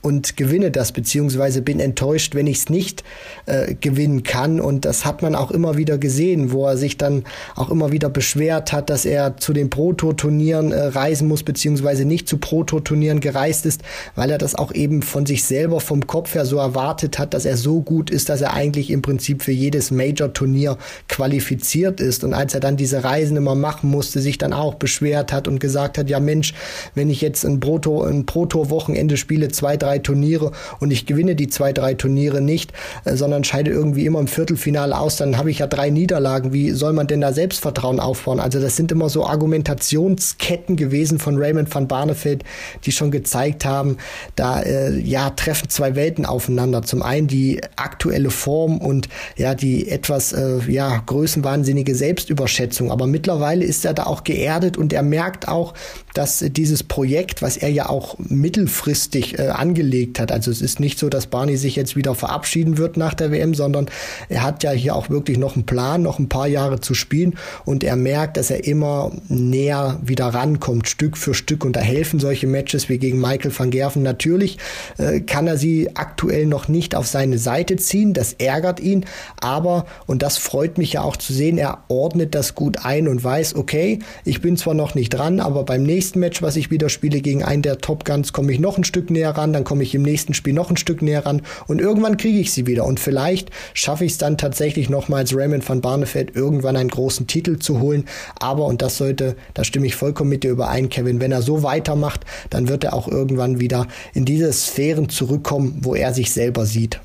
[0.00, 3.04] und gewinne das, beziehungsweise bin enttäuscht, wenn ich es nicht
[3.46, 4.60] äh, gewinnen kann.
[4.60, 8.08] Und das hat man auch immer wieder gesehen, wo er sich dann auch immer wieder
[8.08, 13.66] beschwert hat, dass er zu den Pro-Tour-Turnieren äh, reisen muss, beziehungsweise nicht zu Pro-Tour-Turnieren gereist
[13.66, 13.82] ist,
[14.14, 17.44] weil er das auch eben von sich selber vom Kopf her so erwartet hat, dass
[17.44, 22.24] er so gut ist, dass er eigentlich im Prinzip für jedes Major-Turnier qualifiziert ist.
[22.24, 25.58] Und als er dann diese Reisen immer machen musste, sich dann auch beschwert hat und
[25.58, 26.54] gesagt hat, ja Mensch,
[26.94, 31.94] wenn ich jetzt ein Pro-Tour-Wochenende spiele, zwei, drei Turniere und ich gewinne die zwei, drei
[31.94, 32.72] Turniere nicht,
[33.04, 36.52] äh, sondern scheide irgendwie immer im Viertelfinale aus, dann habe ich ja drei Niederlagen.
[36.52, 38.40] Wie soll man denn da Selbstvertrauen aufbauen?
[38.40, 42.42] Also das sind immer so Argumentationsketten gewesen von Raymond van Barneveld,
[42.84, 43.98] die schon gezeigt haben,
[44.34, 46.82] da äh, ja treffen zwei Welten aufeinander.
[46.82, 52.90] Zum einen die aktuelle Form und ja die etwas äh, ja größenwahnsinnige Selbstüberschätzung.
[52.90, 55.74] Aber mittlerweile ist er da auch geerdet und er merkt auch,
[56.14, 60.32] dass dieses Projekt, was er ja auch mittelfristig äh, angelegt hat.
[60.32, 63.54] Also es ist nicht so, dass Barney sich jetzt wieder verabschieden wird nach der WM,
[63.54, 63.86] sondern
[64.28, 67.34] er hat ja hier auch wirklich noch einen Plan, noch ein paar Jahre zu spielen
[67.64, 71.64] und er merkt, dass er immer näher wieder rankommt, Stück für Stück.
[71.64, 74.02] Und da helfen solche Matches wie gegen Michael van Gerven.
[74.02, 74.58] Natürlich
[74.98, 79.04] äh, kann er sie aktuell noch nicht auf seine Seite ziehen, das ärgert ihn,
[79.40, 83.22] aber, und das freut mich ja auch zu sehen, er ordnet das gut ein und
[83.22, 86.88] weiß, okay, ich bin zwar noch nicht dran, aber beim nächsten Match, was ich wieder
[86.88, 89.82] spiele gegen einen der Top Guns, komme ich noch ein Stück näher ran, dann komme
[89.82, 91.42] ich im nächsten Spiel noch ein Stück näher ran.
[91.66, 92.84] Und irgendwann kriege ich sie wieder.
[92.84, 97.58] Und vielleicht schaffe ich es dann tatsächlich nochmals Raymond van Barneveld irgendwann einen großen Titel
[97.58, 98.04] zu holen.
[98.38, 101.64] Aber, und das sollte, da stimme ich vollkommen mit dir überein, Kevin, wenn er so
[101.64, 102.20] weitermacht,
[102.50, 107.00] dann wird er auch irgendwann wieder in diese Sphären zurückkommen, wo er sich selber sieht.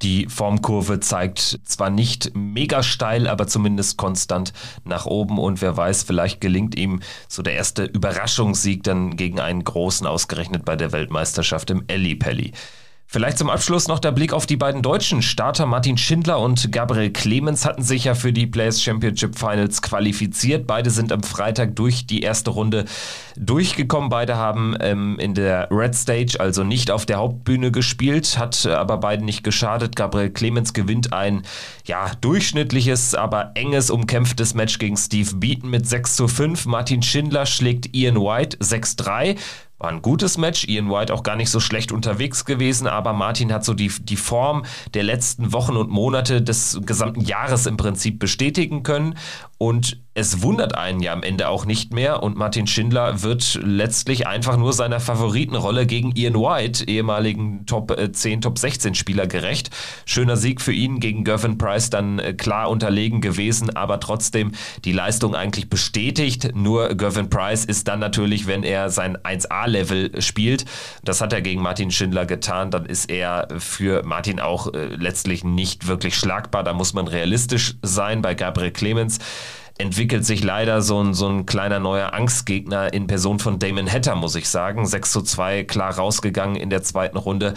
[0.00, 4.52] Die Formkurve zeigt zwar nicht mega steil, aber zumindest konstant
[4.84, 9.64] nach oben und wer weiß, vielleicht gelingt ihm so der erste Überraschungssieg dann gegen einen
[9.64, 12.52] großen ausgerechnet bei der Weltmeisterschaft im Ellipelli.
[13.06, 15.66] Vielleicht zum Abschluss noch der Blick auf die beiden deutschen Starter.
[15.66, 20.66] Martin Schindler und Gabriel Clemens hatten sich ja für die Players Championship Finals qualifiziert.
[20.66, 22.86] Beide sind am Freitag durch die erste Runde
[23.36, 24.08] durchgekommen.
[24.08, 28.96] Beide haben ähm, in der Red Stage, also nicht auf der Hauptbühne gespielt, hat aber
[28.96, 29.94] beiden nicht geschadet.
[29.94, 31.42] Gabriel Clemens gewinnt ein
[31.86, 36.66] ja, durchschnittliches, aber enges, umkämpftes Match gegen Steve Beaton mit 6 zu 5.
[36.66, 39.36] Martin Schindler schlägt Ian White 6-3.
[39.84, 40.66] War ein gutes Match.
[40.66, 44.16] Ian White auch gar nicht so schlecht unterwegs gewesen, aber Martin hat so die, die
[44.16, 49.18] Form der letzten Wochen und Monate des gesamten Jahres im Prinzip bestätigen können.
[49.64, 54.26] Und es wundert einen ja am Ende auch nicht mehr und Martin Schindler wird letztlich
[54.26, 59.70] einfach nur seiner Favoritenrolle gegen Ian White, ehemaligen Top 10, äh, Top 16 Spieler gerecht.
[60.04, 64.52] Schöner Sieg für ihn gegen Gervin Price dann äh, klar unterlegen gewesen, aber trotzdem
[64.84, 66.54] die Leistung eigentlich bestätigt.
[66.54, 70.66] Nur Gervin Price ist dann natürlich, wenn er sein 1A-Level spielt,
[71.04, 75.42] das hat er gegen Martin Schindler getan, dann ist er für Martin auch äh, letztlich
[75.42, 76.62] nicht wirklich schlagbar.
[76.62, 79.18] Da muss man realistisch sein bei Gabriel Clemens
[79.78, 84.14] entwickelt sich leider so ein, so ein kleiner neuer Angstgegner in Person von Damon Hatter,
[84.14, 84.86] muss ich sagen.
[84.86, 87.54] 6 zu 2 klar rausgegangen in der zweiten Runde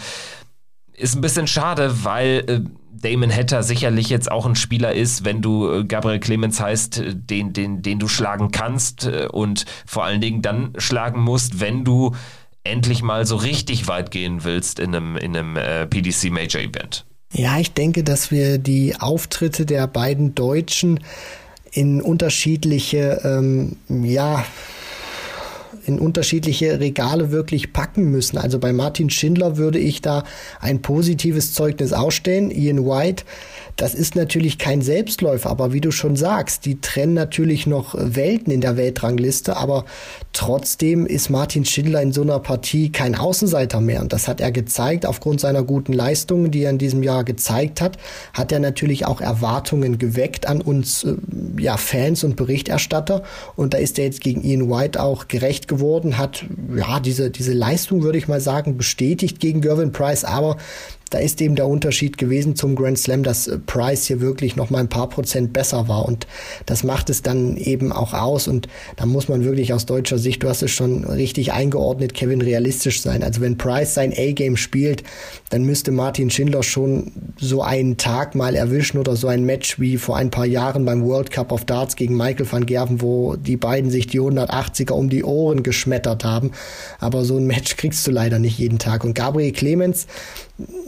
[0.97, 5.41] ist ein bisschen schade, weil äh, Damon Hatter sicherlich jetzt auch ein Spieler ist, wenn
[5.41, 10.21] du äh, Gabriel Clemens heißt, äh, den, den, den du schlagen kannst und vor allen
[10.21, 12.15] Dingen dann schlagen musst, wenn du
[12.63, 17.05] endlich mal so richtig weit gehen willst in einem, in einem PDC Major Event.
[17.31, 20.99] Ja, ich denke, dass wir die Auftritte der beiden Deutschen
[21.71, 24.45] in unterschiedliche, ähm, ja,
[25.85, 28.37] in unterschiedliche Regale wirklich packen müssen.
[28.37, 30.25] Also bei Martin Schindler würde ich da
[30.59, 32.51] ein positives Zeugnis ausstellen.
[32.51, 33.23] Ian White
[33.77, 38.51] das ist natürlich kein Selbstläufer, aber wie du schon sagst, die trennen natürlich noch Welten
[38.51, 39.85] in der Weltrangliste, aber
[40.33, 44.01] trotzdem ist Martin Schindler in so einer Partie kein Außenseiter mehr.
[44.01, 47.79] Und das hat er gezeigt aufgrund seiner guten Leistungen, die er in diesem Jahr gezeigt
[47.79, 47.97] hat,
[48.33, 51.13] hat er natürlich auch Erwartungen geweckt an uns, äh,
[51.59, 53.21] ja, Fans und Berichterstatter.
[53.55, 57.53] Und da ist er jetzt gegen Ian White auch gerecht geworden, hat, ja, diese, diese
[57.53, 60.57] Leistung, würde ich mal sagen, bestätigt gegen Gervin Price, aber
[61.09, 64.69] da ist eben der Unterschied gewesen zum Grand Slam, dass äh, Price hier wirklich noch
[64.69, 66.27] mal ein paar Prozent besser war und
[66.65, 70.43] das macht es dann eben auch aus und da muss man wirklich aus deutscher Sicht,
[70.43, 73.23] du hast es schon richtig eingeordnet, Kevin, realistisch sein.
[73.23, 75.03] Also wenn Price sein A-Game spielt,
[75.49, 79.97] dann müsste Martin Schindler schon so einen Tag mal erwischen oder so ein Match wie
[79.97, 83.57] vor ein paar Jahren beim World Cup of Darts gegen Michael van Gerven, wo die
[83.57, 86.51] beiden sich die 180er um die Ohren geschmettert haben.
[86.99, 89.03] Aber so ein Match kriegst du leider nicht jeden Tag.
[89.03, 90.07] Und Gabriel Clemens,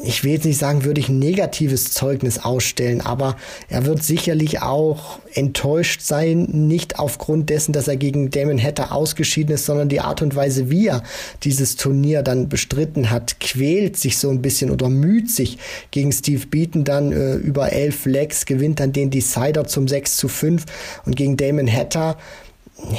[0.03, 3.35] ich will jetzt nicht sagen, würde ich ein negatives Zeugnis ausstellen, aber
[3.67, 9.53] er wird sicherlich auch enttäuscht sein, nicht aufgrund dessen, dass er gegen Damon Hatter ausgeschieden
[9.53, 11.03] ist, sondern die Art und Weise, wie er
[11.43, 15.59] dieses Turnier dann bestritten hat, quält sich so ein bisschen oder müht sich
[15.91, 20.27] gegen Steve Beaton dann äh, über elf Legs, gewinnt dann den Decider zum 6 zu
[20.27, 20.65] 5
[21.05, 22.17] und gegen Damon Hatter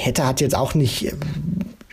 [0.05, 1.15] Hatter hat jetzt auch nicht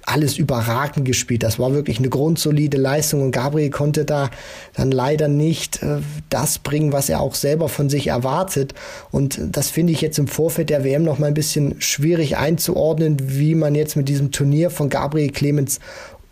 [0.08, 1.44] alles überragend gespielt.
[1.44, 4.30] Das war wirklich eine grundsolide Leistung und Gabriel konnte da
[4.74, 5.98] dann leider nicht äh,
[6.30, 8.74] das bringen, was er auch selber von sich erwartet.
[9.12, 13.18] Und das finde ich jetzt im Vorfeld der WM noch mal ein bisschen schwierig einzuordnen,
[13.22, 15.80] wie man jetzt mit diesem Turnier von Gabriel Clemens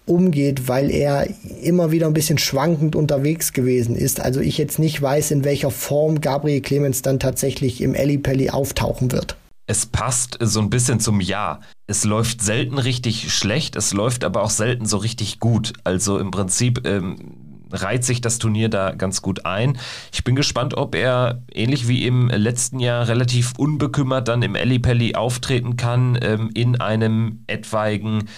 [0.06, 1.28] umgeht, weil er
[1.62, 4.22] immer wieder ein bisschen schwankend unterwegs gewesen ist.
[4.22, 9.12] Also ich jetzt nicht weiß, in welcher Form Gabriel Clemens dann tatsächlich im Ellipelli auftauchen
[9.12, 9.36] wird
[9.68, 11.62] es passt so ein bisschen zum Jahr.
[11.88, 15.74] Es läuft selten richtig schlecht, es läuft aber auch selten so richtig gut.
[15.84, 19.78] Also im Prinzip ähm, reiht sich das Turnier da ganz gut ein.
[20.14, 25.16] Ich bin gespannt, ob er ähnlich wie im letzten Jahr relativ unbekümmert dann im Ellipelli
[25.16, 28.30] auftreten kann ähm, in einem etwaigen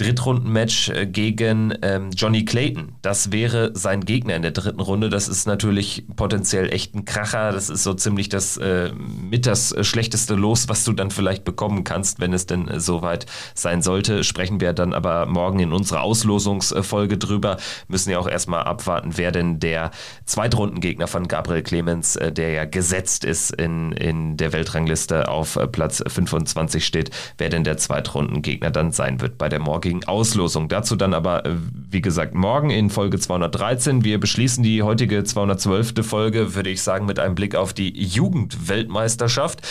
[0.00, 2.92] Drittrundenmatch äh, gegen ähm, Johnny Clayton.
[3.02, 5.10] Das wäre sein Gegner in der dritten Runde.
[5.10, 7.52] Das ist natürlich potenziell echt ein Kracher.
[7.52, 11.44] Das ist so ziemlich das äh, mit das äh, schlechteste Los, was du dann vielleicht
[11.44, 14.24] bekommen kannst, wenn es denn äh, soweit sein sollte.
[14.24, 17.58] Sprechen wir dann aber morgen in unserer Auslosungsfolge drüber.
[17.88, 19.90] Müssen ja auch erstmal abwarten, wer denn der
[20.24, 25.66] Zweitrundengegner von Gabriel Clemens, äh, der ja gesetzt ist in, in der Weltrangliste auf äh,
[25.66, 30.68] Platz 25 steht, wer denn der Zweitrundengegner dann sein wird bei der morgigen heutigen Auslosung.
[30.68, 31.56] Dazu dann aber, äh,
[31.90, 34.04] wie gesagt, morgen in Folge 213.
[34.04, 36.04] Wir beschließen die heutige 212.
[36.06, 39.66] Folge, würde ich sagen, mit einem Blick auf die Jugendweltmeisterschaft.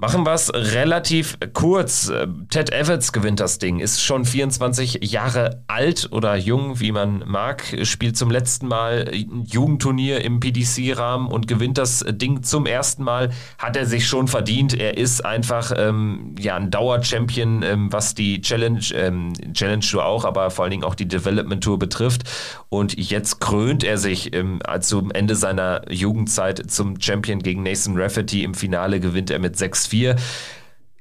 [0.00, 2.12] Machen wir es relativ kurz.
[2.50, 7.64] Ted Evans gewinnt das Ding, ist schon 24 Jahre alt oder jung, wie man mag,
[7.82, 13.30] spielt zum letzten Mal ein Jugendturnier im PDC-Rahmen und gewinnt das Ding zum ersten Mal.
[13.58, 14.72] Hat er sich schon verdient.
[14.72, 20.24] Er ist einfach ähm, ja, ein Dauer-Champion, ähm, was die Challenge, ähm, Challenge Tour auch,
[20.24, 22.22] aber vor allen Dingen auch die Development Tour betrifft.
[22.68, 28.44] Und jetzt krönt er sich ähm, zum Ende seiner Jugendzeit zum Champion gegen Nathan Rafferty.
[28.44, 29.56] Im Finale gewinnt er mit
[29.88, 30.57] 6-4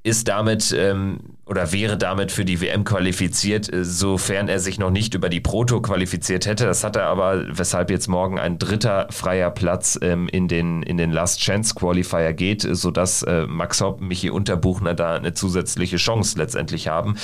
[0.08, 4.90] ist damit ähm, oder wäre damit für die WM qualifiziert, äh, sofern er sich noch
[4.90, 6.66] nicht über die Proto qualifiziert hätte.
[6.66, 10.98] Das hat er aber, weshalb jetzt morgen ein dritter freier Platz ähm, in, den, in
[10.98, 16.38] den Last Chance Qualifier geht, sodass äh, Max Hopp, Michi Unterbuchner da eine zusätzliche Chance
[16.38, 17.18] letztendlich haben.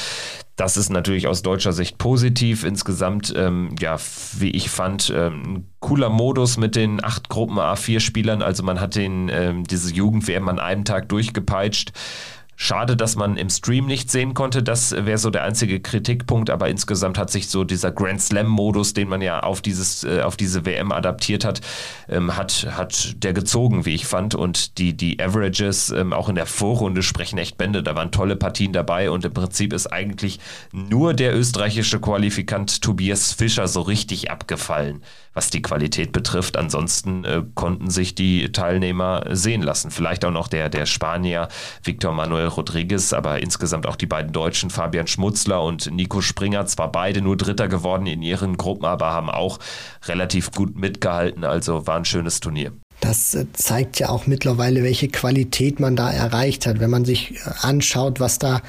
[0.56, 2.64] Das ist natürlich aus deutscher Sicht positiv.
[2.64, 3.98] Insgesamt, ähm, ja,
[4.38, 8.44] wie ich fand, ähm, cooler Modus mit den acht Gruppen A4-Spielern.
[8.44, 11.94] Also man hat den, ähm, diese Jugend-WM an einem Tag durchgepeitscht.
[12.56, 14.62] Schade, dass man im Stream nicht sehen konnte.
[14.62, 16.50] Das wäre so der einzige Kritikpunkt.
[16.50, 20.38] Aber insgesamt hat sich so dieser Grand Slam-Modus, den man ja auf, dieses, äh, auf
[20.38, 21.62] diese WM adaptiert hat,
[22.08, 24.36] ähm, hat, hat der gezogen, wie ich fand.
[24.36, 27.84] Und die, die Averages ähm, auch in der Vorrunde sprechen echt Bände.
[27.84, 29.10] Da waren tolle Partien dabei.
[29.10, 30.40] Und im Prinzip ist eigentlich
[30.72, 35.02] nur der österreichische Qualifikant Tobias Fischer so richtig abgefallen
[35.34, 36.58] was die Qualität betrifft.
[36.58, 39.92] Ansonsten äh, konnten sich die Teilnehmer sehen lassen.
[39.92, 41.48] Vielleicht auch noch der, der Spanier
[41.84, 46.66] Victor Manuel Rodriguez, aber insgesamt auch die beiden Deutschen Fabian Schmutzler und Nico Springer.
[46.66, 49.60] Zwar beide nur Dritter geworden in ihren Gruppen, aber haben auch
[50.06, 51.44] relativ gut mitgehalten.
[51.44, 52.72] Also war ein schönes Turnier.
[53.04, 56.80] Das äh, zeigt ja auch mittlerweile, welche Qualität man da erreicht hat.
[56.80, 58.62] Wenn man sich äh, anschaut, was da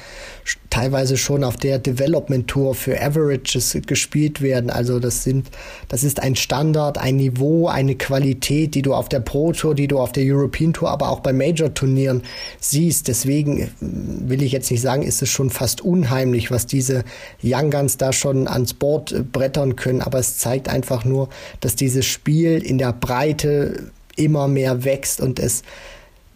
[0.69, 4.69] teilweise schon auf der Development Tour für Averages gespielt werden.
[4.69, 5.47] Also das sind,
[5.87, 9.87] das ist ein Standard, ein Niveau, eine Qualität, die du auf der Pro Tour, die
[9.87, 12.21] du auf der European Tour, aber auch bei Major Turnieren
[12.59, 13.07] siehst.
[13.07, 17.05] Deswegen äh, will ich jetzt nicht sagen, ist es schon fast unheimlich, was diese
[17.41, 20.01] Young Guns da schon ans Board brettern können.
[20.01, 21.29] Aber es zeigt einfach nur,
[21.61, 25.63] dass dieses Spiel in der Breite immer mehr wächst und es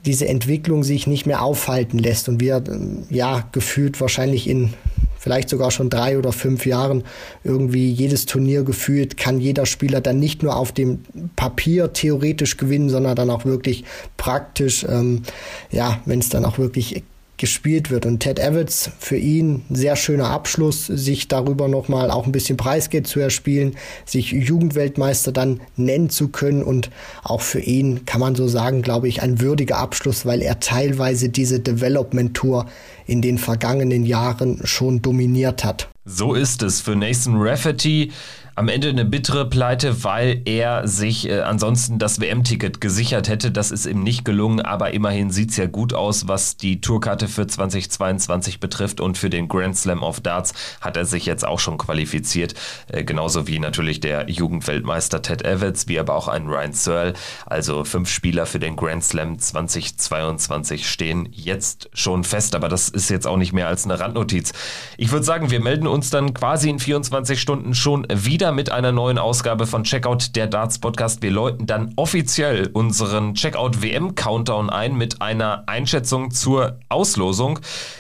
[0.05, 2.63] diese Entwicklung sich nicht mehr aufhalten lässt und wir
[3.09, 4.73] ja gefühlt wahrscheinlich in
[5.19, 7.03] vielleicht sogar schon drei oder fünf Jahren
[7.43, 11.01] irgendwie jedes Turnier gefühlt kann jeder Spieler dann nicht nur auf dem
[11.36, 13.84] Papier theoretisch gewinnen, sondern dann auch wirklich
[14.15, 15.23] praktisch, ähm,
[15.71, 17.03] ja, wenn es dann auch wirklich
[17.39, 18.05] gespielt wird.
[18.05, 23.07] Und Ted Evans, für ihn sehr schöner Abschluss, sich darüber nochmal auch ein bisschen Preisgeld
[23.07, 23.75] zu erspielen,
[24.05, 26.91] sich Jugendweltmeister dann nennen zu können und
[27.23, 31.29] auch für ihn kann man so sagen, glaube ich, ein würdiger Abschluss, weil er teilweise
[31.29, 32.67] diese Development Tour
[33.07, 35.89] in den vergangenen Jahren schon dominiert hat.
[36.05, 38.11] So ist es für Nathan Rafferty
[38.60, 43.51] am Ende eine bittere Pleite, weil er sich äh, ansonsten das WM-Ticket gesichert hätte.
[43.51, 47.30] Das ist ihm nicht gelungen, aber immerhin sieht es ja gut aus, was die Tourkarte
[47.30, 48.99] für 2022 betrifft.
[48.99, 52.53] Und für den Grand Slam of Darts hat er sich jetzt auch schon qualifiziert.
[52.89, 57.14] Äh, genauso wie natürlich der Jugendweltmeister Ted Evans, wie aber auch ein Ryan Searle.
[57.45, 63.10] Also fünf Spieler für den Grand Slam 2022 stehen jetzt schon fest, aber das ist
[63.10, 64.51] jetzt auch nicht mehr als eine Randnotiz.
[64.97, 68.71] Ich würde sagen, wir melden uns dann quasi in 24 Stunden schon wieder wieder mit
[68.71, 71.21] einer neuen Ausgabe von Checkout der Darts Podcast.
[71.21, 77.59] Wir läuten dann offiziell unseren Checkout WM Countdown ein mit einer Einschätzung zur Auslosung.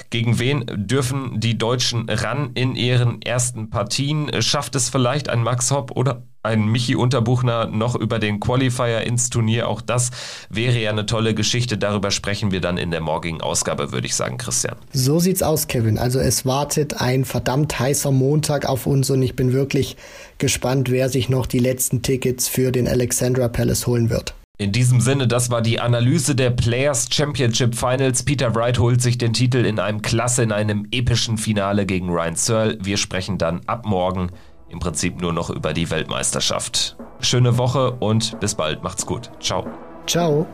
[0.09, 4.41] Gegen wen dürfen die Deutschen ran in ihren ersten Partien?
[4.41, 9.29] Schafft es vielleicht ein Max Hopp oder ein Michi Unterbuchner noch über den Qualifier ins
[9.29, 9.67] Turnier.
[9.67, 10.11] Auch das
[10.49, 11.77] wäre ja eine tolle Geschichte.
[11.77, 14.75] Darüber sprechen wir dann in der morgigen Ausgabe, würde ich sagen, Christian.
[14.93, 15.97] So sieht's aus, Kevin.
[15.97, 19.97] Also es wartet ein verdammt heißer Montag auf uns und ich bin wirklich
[20.37, 24.33] gespannt, wer sich noch die letzten Tickets für den Alexandra Palace holen wird.
[24.61, 28.23] In diesem Sinne, das war die Analyse der Players Championship Finals.
[28.23, 32.35] Peter Wright holt sich den Titel in einem Klasse, in einem epischen Finale gegen Ryan
[32.35, 32.77] Searle.
[32.81, 34.31] Wir sprechen dann ab morgen
[34.69, 36.95] im Prinzip nur noch über die Weltmeisterschaft.
[37.19, 38.83] Schöne Woche und bis bald.
[38.83, 39.29] Macht's gut.
[39.39, 39.65] Ciao.
[40.05, 40.47] Ciao.